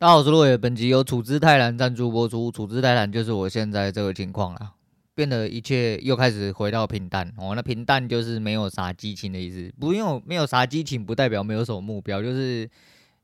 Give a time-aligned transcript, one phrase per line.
[0.00, 0.56] 大家好，我是落叶。
[0.56, 2.52] 本集由处之泰然赞助播出。
[2.52, 4.74] 处之泰然就是我现在这个情况啦，
[5.12, 7.52] 变得一切又开始回到平淡哦。
[7.56, 12.70] 那平淡就是没有啥激情的意思，不用没有啥激情，不代表没有什么目标，就是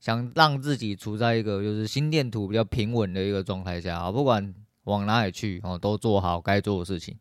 [0.00, 4.52] 想让自己处在一个就是心电图比较平稳的一个状态下啊，不管
[4.82, 7.16] 往哪里去哦，都做好该做的事情。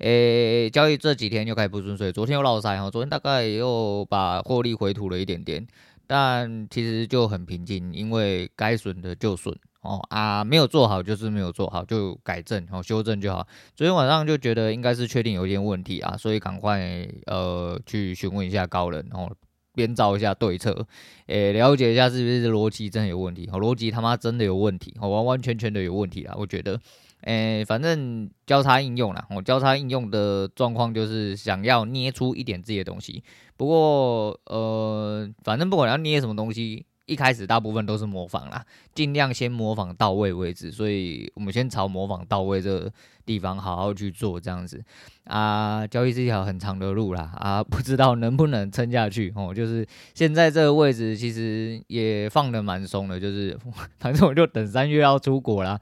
[0.00, 5.66] 诶，交易这几天又开始不顺遂，昨天又落赛哦，昨天大概又把获利回吐了一点点。
[6.08, 13.46] 但其实就很平静，因为该损的就损哦啊，没有做好就是没有做好，就改正哦，修正就好。
[13.76, 19.30] 昨天晚上就觉得应该是确定有一点问题啊，所以赶快呃去询问一下高人哦，
[19.74, 20.86] 编造一下对策，
[21.26, 26.80] 诶、了解一下是不是逻辑真的有问题哦，逻辑他妈真的有问题哦，完完全全的有问题啦，我觉得。
[27.28, 33.22] 诶、反正交叉应用啦，我交叉应用的状况就是想要捏出一点自己的东西。
[33.54, 40.72] 不过，呃，反正不管要捏什么东西，一开始大部分都是模仿啦，尽量先模仿到位为止。
[40.72, 42.90] 所以我们先朝模仿到位这个
[43.26, 44.82] 地方好好去做，这样子
[45.24, 45.86] 啊。
[45.86, 49.52] 交易是一条很长的路啦，啊，不知道能不能撑下去哦。
[49.52, 53.58] 就是现在这个位置其实也放得蛮松的，就是
[54.00, 55.78] 反正我就等三月要出国啦。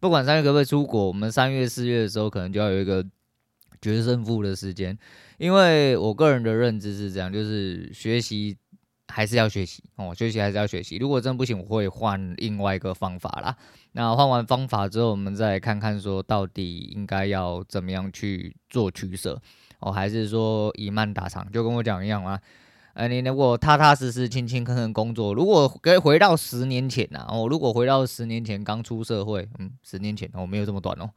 [0.00, 3.04] 不管三月可不可以出国，我们三月、四月的时候可能就要有一个
[3.80, 4.98] 决胜负的时间，
[5.38, 8.56] 因为我个人的认知是这样，就是学习
[9.08, 10.96] 还是要学习哦，学习还是要学习。
[10.96, 13.56] 如果真不行，我会换另外一个方法啦。
[13.92, 19.40] 那换完方法之后，我们再看看说到底应该要怎么样去做取舍
[19.80, 22.40] 哦，还是说以慢打长，就跟我讲一样啊。
[23.00, 31.08] 呃，你如果踏踏实实、勤勤恳恳工作，如果可以回到十年前呐，哦，如果回到十年前刚出社会，嗯，十年前哦，没有这么短哦，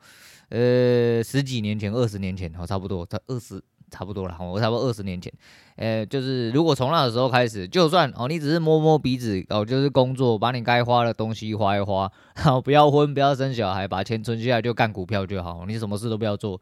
[0.47, 3.61] 呃，十几年前、二十年前哦，差不多，在二十
[3.91, 5.29] 差不多了，我差不多二十年前，
[5.75, 16.61] 呃，就是如果从那个时候开始，就算哦，你只是摸摸鼻子哦，就是工作，把你该花的东西花一花， 然后不要婚，不要生小孩，把钱存下来就干股票就好，你什么事都不要做。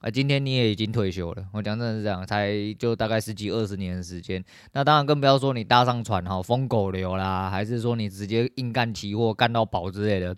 [0.00, 10.36] 啊，今天你也已经退休了，我讲真的是这样，才就大概十几二十年的时间，那当然更不要说你搭上船哈，疯狗流啦，还是说你直接硬干期货干到饱之类的，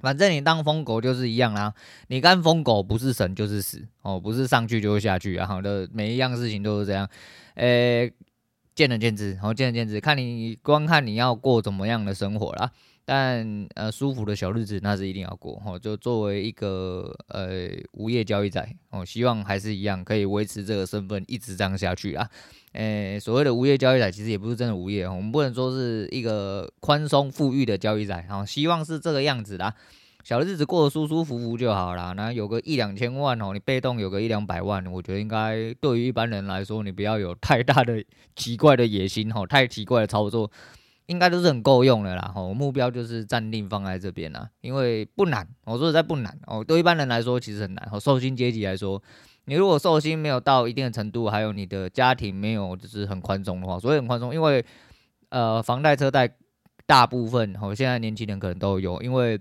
[0.00, 1.72] 反正你当疯狗就是一样啦，
[2.08, 7.08] 你干疯狗不是神就是死哦，不是上去就是下去啊，好的，每一样事情都是这样，
[7.54, 8.12] 诶、
[8.78, 12.70] 见仁见智，好，见仁见智，看你光看你要过怎么样的生活啦。
[13.04, 15.76] 但呃，舒服的小日子那是一定要过哦。
[15.76, 22.30] 就作为一个呃无业交易仔哦，希望还是一样可以维持这个身份，一直这样下去啊。
[22.74, 28.46] 诶、所谓的无业交易仔，其实也不是真的无业，我们不能说是一个宽松富裕的交易仔啊。
[28.46, 29.74] 希望是这个样子啦，
[30.28, 32.12] 小日子过得舒舒服服就好啦。
[32.12, 38.04] 那有个一两千万哦，你被动有个一两百万，我觉得应该对于一般人来说，你不要有太大的
[38.36, 40.50] 奇怪的野心哦，太奇怪的操作。
[41.06, 49.02] 应该都是很够用的啦，吼，目标就是暂定放在这边啦，因为不难，我说实在不难哦，对一般人来说其实很难，哦，受薪阶级来说，
[49.46, 54.62] 你如果受薪没有到一定的程度，还有你的家庭没有就是很宽松的话，所以很宽松，因为
[55.30, 56.30] 呃，房贷车贷
[56.84, 59.40] 大部分哦，现在年轻人可能都有，因为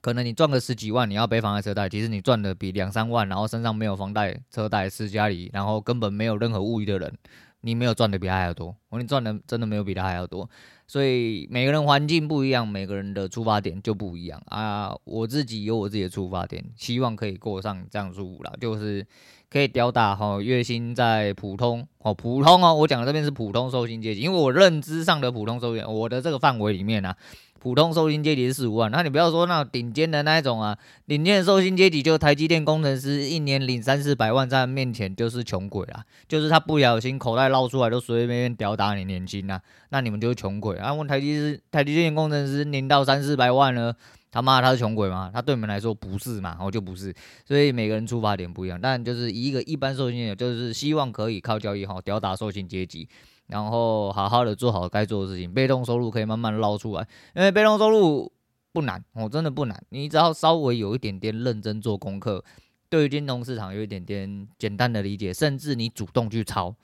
[0.00, 7.12] 可能你赚个十几万，你要背房贷车贷，其实你赚的比两三万，然后身上没有房贷车贷，是家里然后根本没有任何物欲的人，
[7.60, 10.48] 你没有赚的比他还要多，我你赚的真的没有比他还要多。
[10.86, 14.92] 所以每个人环境不一样，每个人的出发点就不一样啊。
[15.04, 19.06] 我自己有我自己的出发点，希望可以过上这样舒服啦，就是
[19.48, 27.16] 可以吊打哈月薪在普通哦，普通哦，我讲的这边是普通受薪阶级，因为我认知上的普通受薪，我的这个范围里面啊。
[27.60, 30.76] 普通受薪阶级是四五万，那你不要说那顶尖的那一种啊，
[31.06, 39.60] 顶尖的受薪阶级就台积电工程师，一年领三四百万，在他面前就是穷鬼啦，就是他不小心口袋捞出来都随随便便吊打你年薪呐，
[39.90, 40.92] 那你们就是穷鬼啊。
[40.94, 43.94] 问台积是台积电工程师领到三四百万呢，
[44.32, 45.30] 他妈他是穷鬼吗？
[45.30, 47.14] 他对你们来说不是嘛，我就不是，
[47.46, 53.06] 所以每个人出发点不一样，但就是一个一般受薪阶级，就是希望可以靠交易哈吊打受薪阶级。
[53.50, 58.30] 然后好好的做好该做的事情，被动收入可以慢慢捞出来，因为被动收入
[58.72, 62.44] 不难，我，真的不难，你只要稍微有一点点认真做功课，
[62.88, 66.74] 对于金融市场有一点点简单的理解，甚至你主动去抄。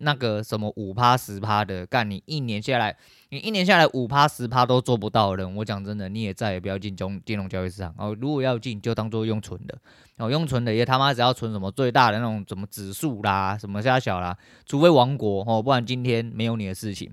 [0.00, 2.96] 那个什么五趴十趴的干，你一年下来，
[3.30, 8.16] 你一年下来五趴十趴都做不到的人，我讲真的，你也再也不要进中金融交易市场哦。
[8.20, 9.76] 如果要进，就当做用存的
[10.18, 14.36] 哦，用存的也他妈只要存什么最大的那种什么指数啦，什么虾小啦，
[14.66, 17.10] 除非亡国哦，不然今天没有你的事情，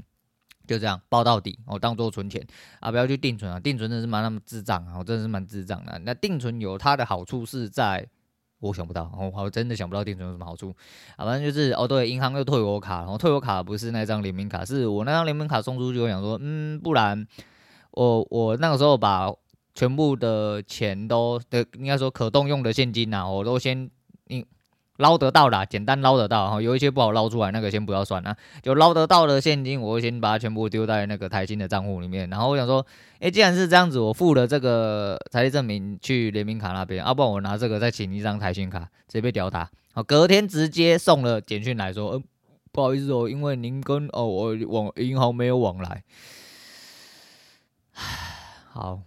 [0.68, 2.46] 就这样抱到底哦，当做存钱
[2.82, 6.00] 啊，不要去定存啊，定存真的是蛮那么智障啊，我真的是蛮智障的。
[6.06, 8.08] 那定存有它的好处是在。
[8.68, 10.74] 我想不到，我我真的想不到定存有什么好处
[11.16, 11.26] 啊！
[11.26, 17.26] 反正就是哦，对，银行又退我卡，然后退我卡不是那张联名卡，是我那张联名卡送出去，我想说，嗯，不然
[17.92, 19.32] 我我那个时候把
[19.74, 23.90] 全部的钱都的应该说可动用的现金呐、我都先
[24.28, 24.46] 你
[24.98, 32.30] 捞得到啦，简单捞得到哈，有一些不好捞出来，那个先不要算啊，就捞得到的现金，我先把它全部丢在那个台新的账户里面。
[32.30, 32.86] 然后我想说，
[33.20, 39.70] 哎，既然是这样子，我付了这个财力证明去联名卡那边，要、啊、不然我拿这个再请一张台新卡，直接被吊打。
[39.94, 42.24] 好，隔天直接送了简讯来说，嗯，
[42.72, 46.04] 不好意思哦，因为您跟哦我往银行没有往来。
[48.72, 49.02] 好。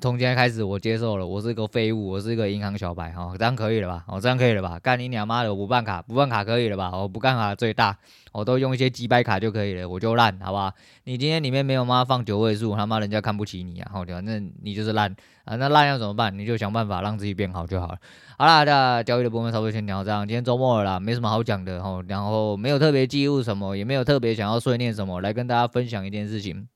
[0.00, 4.04] 从今天开始，我接受了，我是个废物，我是一个银行小白，哈，这样可以了吧？
[4.08, 4.78] 哦，这样可以了吧？
[4.80, 6.90] 干你娘妈的，我不办卡，不办卡可以了吧？
[6.94, 7.96] 我不办卡最大，
[8.32, 10.74] 我都用一些几百卡就可以了，我就烂，好吧？
[11.04, 13.90] 你今天里面没有妈放九位数，他妈人家看不起你啊！
[13.94, 15.14] 好，反正你就是烂
[15.44, 16.36] 啊，那烂要怎么办？
[16.36, 17.96] 你就想办法让自己变好就好了。
[18.36, 26.66] 好啦，那交易的部分差不多先聊这样，今天周末了啦，没什么好讲的哈，然后没有特别记录什么，也没有特别想要碎念什么，来跟大家分享一件事情。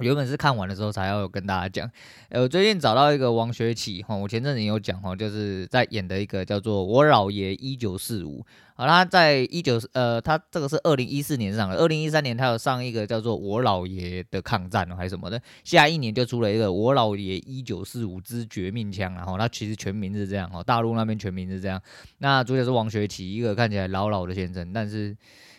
[0.00, 1.90] 原本是看完的时候才要跟大家讲，
[2.28, 8.40] 呃，我最近找到一个王学圻哈，我前阵子有讲哈，就是在演的一个叫做《我老爷一九四五》，
[8.74, 21.80] 好，他在一九呃，他这个是二零一四年上的，二零一三年他有上一个叫做《我老爷的抗战》还是什么的，下一年就出了一个《我老爷一九四五之绝命枪》，然后他其实全名是这样哦，大陆那边全名是这样，
[22.18, 25.16] 那主角是王学圻，一个看起来老老的先生，但是。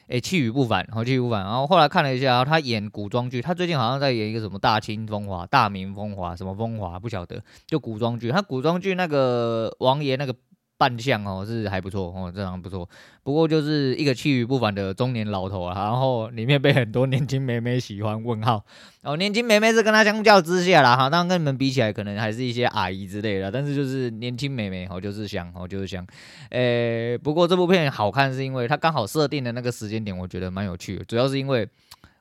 [0.09, 1.43] 诶，气宇不凡，好气宇不凡。
[1.43, 8.31] 然后后来看了一下，他演古装剧，他最近好像在演一个什么大清风华、大明风华，什么风华不晓得，就古装剧。
[8.31, 10.35] 他古装剧那个王爷那个。
[10.79, 12.89] 扮相哦是还不错哦，这张不错。
[13.21, 18.23] 不过就是一个气宇不凡的中年老头啊，然后里面被很多年轻妹妹喜欢。
[18.23, 18.63] 问号
[19.03, 23.51] 哦，年轻妹妹是跟他相较之下啦哈，当然跟你们比起来，可能还是一些阿姨之类的。
[23.51, 26.05] 但是就是年轻妹妹哦，就是香哦，就是香。
[26.51, 31.03] 诶，不过这部片好看是因为它刚好设定的那个时间点，我觉得蛮有趣的。
[31.03, 31.67] 主要是因为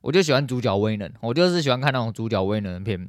[0.01, 3.09] 我就喜欢主角威能，我就是喜欢看那种主角威能的片。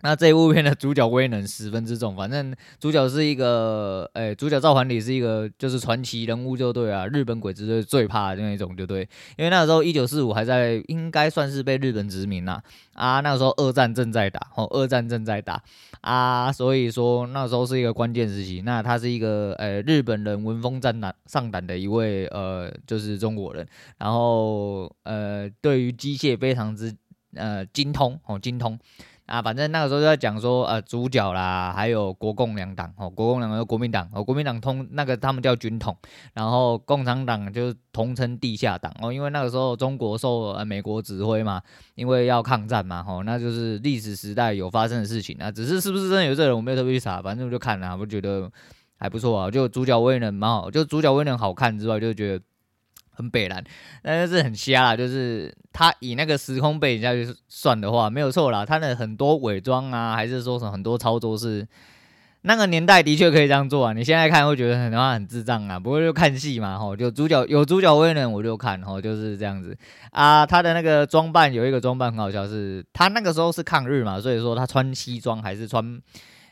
[0.00, 9.00] 那这一部片的主角威能十分之重，反正主角是一个，诶、主角赵桓李是一个就是传奇人物就对啊，日本鬼子最最怕的那种就对，
[9.36, 12.62] 因为那时候一九四五还在，应该算是被日本殖民呐，
[12.94, 15.60] 啊，那个时候二战正在打，哦，二战正在打，
[16.00, 23.66] 啊，所以说那时候是一个关键时期，那他是一个，诶、日本人闻风战胆上胆的一位，呃，就是中国人，
[23.98, 26.94] 然后，呃，对于机械非常之，
[27.34, 28.78] 呃，精通，哦，精通。
[29.28, 35.94] 啊，反正那个时候就在讲说，呃，主角啦，还有国共两党，哦，国共两党，国民党，哦，国民党通那个他们叫军统，
[36.32, 41.60] 然后共产党就统称地下党，哦，因为那个时候中国受呃美国指挥嘛，
[41.94, 48.50] 因为要抗战嘛，哦，那就是历史时代有发生的事情啊，只是是不是真的有这个人，我没有特别去查，反正我就看了，我觉得
[48.98, 52.44] 还不错啊，就主角威能蛮好，就主角威能好看之外，就觉得。
[53.18, 53.62] 很北蓝，
[54.00, 58.64] 但是很瞎啦，就是他以那个时空背景下去算的话，没有错啦。
[58.64, 61.66] 他的很多伪装啊，还是说什么很多操作是
[62.42, 63.92] 那个年代的确可以这样做啊。
[63.92, 69.76] 你现在看会觉得很多很智障啊，不过就看戏嘛，吼，就主角有主角威能我就看，吼，就是这样子
[70.12, 70.46] 啊。
[70.46, 76.00] 他的那个装扮有一个装扮很好笑，是他那个时候是抗日嘛，所以说他穿西装还是穿。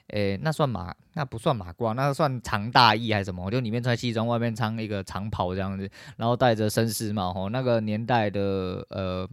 [0.08, 3.50] 诶、那算马，那不算马褂，那算长大衣还是什么？
[3.50, 7.32] 就里面穿西装，外面穿一个长袍这样子，然后戴着绅士帽。
[7.32, 9.29] 吼，那个年代的，呃，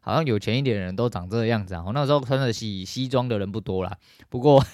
[0.00, 1.84] 好像有钱一点的人都长这个样子啊。
[1.94, 3.96] 那时候穿的西西装的人不多啦，
[4.28, 4.64] 不过。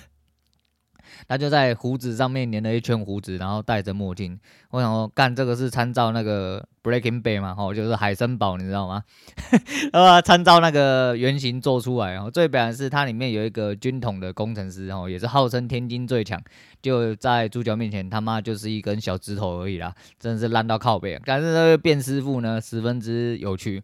[1.26, 4.38] 他就在胡子上面粘了一圈胡子，然后戴着墨镜。
[4.70, 9.02] 我想说，干这个是参照那个 Breaking Bad 嘛，吼，就是海森堡，你知道吗？
[9.92, 12.16] 然后参照那个原型做出来。
[12.16, 16.40] 哦，最表的是它里面有一个军统的工程师，哦，也是号称天津最强，
[16.82, 21.18] 就在主角面前他妈就是一根小指头而已啦，真的是烂到靠北。
[21.24, 23.82] 但是那个卞师傅呢，十分之有趣。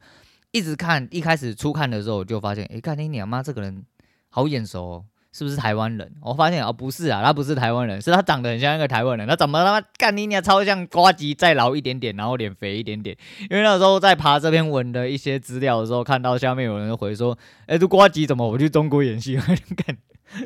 [0.51, 3.85] 一直看，一开始初看的时候就发现，哎，干你娘妈这个人
[4.29, 5.05] 好眼熟哦。
[5.37, 6.13] 是不是台湾人？
[6.21, 9.27] 我发现哦，不是啊，他不是台湾人，是他长得很像一个台湾人。
[9.27, 13.17] 他怎么他妈干你娘超像瓜吉再老一点点，然后脸肥一点点。
[13.51, 17.37] 因为那时候在爬这篇文的一些资料的时候，看到下面有人回说
[17.67, 19.37] ：“哎，这瓜吉怎么我去中国演戏？”
[19.75, 19.97] 干，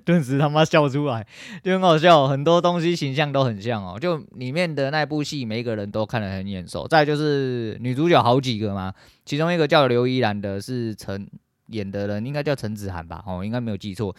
[0.07, 1.27] 顿时他妈笑出来，
[1.63, 2.27] 就很好笑。
[2.27, 6.89] 很多东西形象都很像哦，就里面的那部戏，每一个人都看得很眼熟。
[6.89, 8.95] 再就是女主角好几个嘛，
[9.27, 11.29] 其中一个叫刘依兰的是陈
[11.67, 13.23] 演的人，应该叫陈子涵吧？
[13.27, 14.17] 哦，应该没有记错。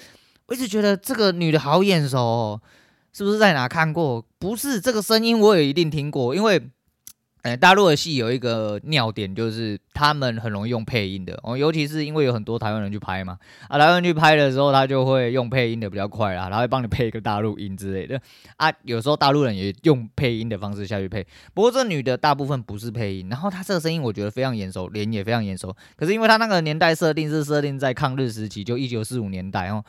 [0.49, 2.61] 我一直觉得这个女的好眼熟哦，
[3.13, 4.25] 是不是在哪看过？
[4.39, 6.59] 不是，这个声音我也一定听过，因为
[7.43, 13.37] 哎，大陆的戏有一个尿点，就是他们很容易用配音的哦，尤其是因为有很多台湾人去拍嘛，
[13.67, 18.19] 啊，台湾人去拍的时候，他就会用配音的比较快啦，他会帮你配一个大陆音之类的
[18.57, 29.85] 啊，有时候大陆人也用配音的方式下去配，不过这女的大部分不是配音，然后她这个声音我觉得非常眼熟，脸也非常眼熟，可是因为她那个年代设定是设定在抗日时期，就一九四五年代哦。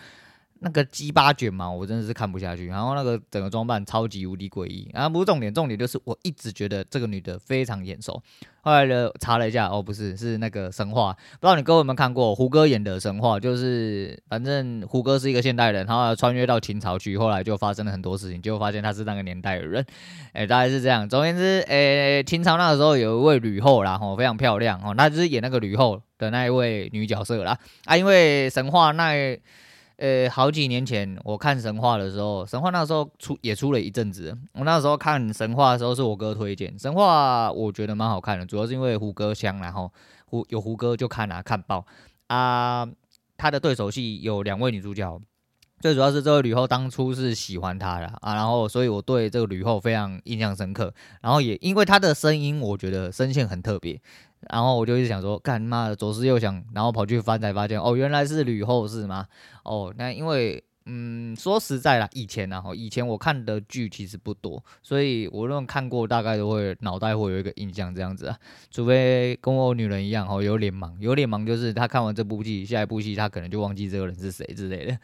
[0.62, 2.66] 那个鸡巴卷毛，我真的是看不下去。
[2.66, 4.90] 然后那个整个装扮超级无敌诡异。
[4.92, 8.22] 然后不是重点，重点就是我一直觉得这个女的非常眼熟。
[8.62, 11.14] 后来呢，查了一下，哦，不是，是那个神话。
[11.14, 13.40] 不知道你各位有没有看过胡歌演的神话？
[13.40, 19.82] 就是反正胡歌是一个现代人，然后穿越到秦朝去，后来就发生了很多事情，就发现他是那个年代的人。
[20.34, 21.08] 哎，大概是这样。
[21.08, 27.58] 总而言之，哎，秦朝那个时候有一位吕后啦，吼，非常漂亮哦，那就是演那个吕后的那一位女角色啦。
[27.86, 29.40] 啊，因为神话那。
[30.00, 34.34] 呃，好几年前我看神话的时候，神话那时候出也出了一阵子。
[34.54, 39.92] 我那时候看神话的时候是我哥推荐神话，我觉得蛮好看的，主要是因为胡歌香，然后
[40.24, 41.84] 胡有胡歌就看啊看爆
[42.28, 42.88] 啊。
[43.36, 45.20] 他的对手戏有两位女主角，
[45.80, 50.92] 最主要是这位吕后当初是喜欢他的啊，然后所以我对这个吕后非常印象深刻。
[51.22, 54.00] 然后也因为他的声音，我觉得声线很特别。
[54.50, 59.26] 然后我就一直想说，干妈左思右想，然后跑去翻才发现，哦，原来是吕后是吗？
[59.64, 68.38] 哦，那因为，嗯，说实在啦，以前呢，以前我看的剧其实不多，所以我论看过，大概都会脑袋会有一个印象这样子啊，
[68.70, 74.98] 除非跟我女人一样，哦，有脸盲，有脸盲就是她看完这部剧，下一部戏她可能就忘记这个人是谁之类的，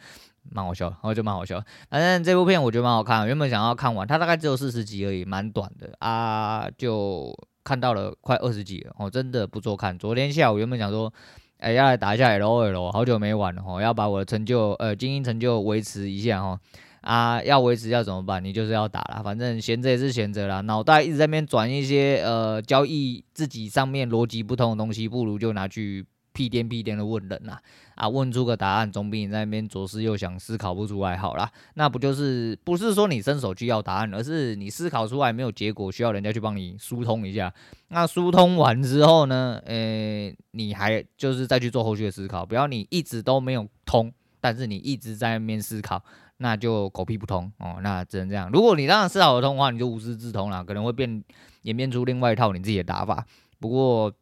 [0.51, 1.63] 蛮好笑，然后就蛮好笑。
[1.89, 7.33] 反正这部片我觉得蛮好看，原本想要看完，它大概只有四十集而已，蛮短的啊，就。
[7.67, 9.99] 看到了快二十集了哦，真的不错看。
[9.99, 11.13] 昨天下午原本想说，
[11.57, 16.57] 哎、要来打一下 LOL，好久没玩了哦，要把我的成就呃精英成就维持一下哦。
[17.01, 18.41] 啊，要维持要怎么办？
[18.41, 26.05] 你就是要打了，反正闲着也是闲着啦，脑袋一直在那边转一些呃交易自己上面逻辑不通的东西，不如就拿去。
[26.37, 27.53] 屁颠屁颠的问人呐，
[27.95, 31.51] 啊，啊，问出个答案总比你在那边左思右想思考不出来好啦。
[31.73, 37.51] 那不就是不是说你伸手去要答案，而是你思考出来没有结果，需要人家去帮你疏通一下。
[37.87, 42.45] 那疏通完之后呢，呃、你还就是再去做后续的思考。
[42.45, 46.03] 不要你一直都没有通，但是你一直在那边思考，
[46.37, 47.77] 那就狗屁不通哦。
[47.81, 48.47] 那只能这样。
[48.53, 51.23] 如果你当然思考得通的话，你就无师自通了，可能会变
[51.63, 53.25] 演变出另外一套你自己的打法。
[53.59, 54.13] 不过。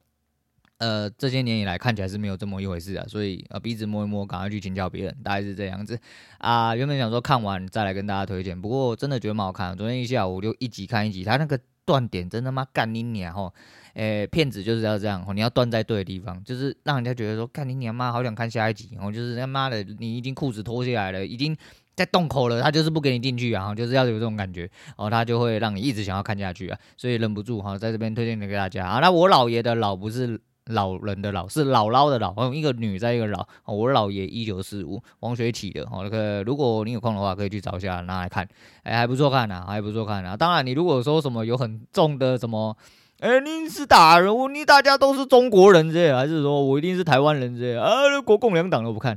[0.78, 5.98] 呃，这些年以来看起来是没有这么一回事啊，所以呃鼻子摸一摸，赶快去请教别人，大概是这样子
[6.40, 6.76] 啊。
[6.76, 9.76] 原本想说看完再来跟大家推荐，不过真的觉得蛮好看。
[9.78, 13.54] 昨天一下午就一集看一集，他那个断点真的妈干你娘吼！
[13.94, 18.90] 诶，骗子就是要这样，你要断在对的地方，就是让人家觉得说干你娘妈，好想看下一集。
[18.96, 21.56] 然后就是他妈的，你已经裤子脱下来了，已经
[21.96, 29.00] 在洞口了，他就是不给你进去啊，就是要有这种感觉，然后他就会让你一直想要看下去啊，所以忍不住哈，在这边推荐给大家啊。
[29.00, 30.42] 那我姥爷的老不是。
[30.72, 33.48] 老人的老是姥姥的姥，一个女在一个老。
[33.66, 35.84] 我姥爷一九四五，王学启的。
[35.84, 38.48] 哦，那个如果你有空的话，可以去找一下拿来看，
[38.84, 40.36] 哎，还不错看呐，还不错看呐。
[40.36, 42.76] 当然，你如果说什么有很重的什么，
[43.20, 48.20] 哎，你是大人，你大家都是中国人这样，还是说我一定是台湾人这样啊？
[48.26, 49.16] 国共两党都不看，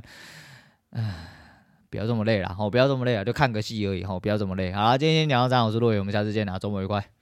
[0.91, 1.01] 唉，
[1.89, 4.71] 不要这么累了，哦，不要这么累了，就看个戏而已，哦，不要这么累。
[4.71, 7.18] 好了，今天先聊到这，我是洛伟，我们下次见啊，周末愉快。